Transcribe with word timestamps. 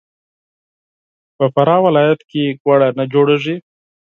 په 1.37 1.45
فراه 1.53 1.81
ولایت 1.85 2.19
کې 2.29 2.43
ګوړه 2.63 2.89
نه 2.97 3.03
جوړیږي. 3.13 3.55